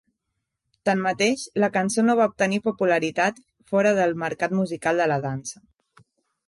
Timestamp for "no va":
2.07-2.27